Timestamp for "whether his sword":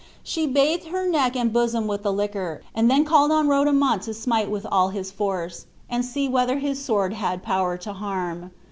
6.27-7.13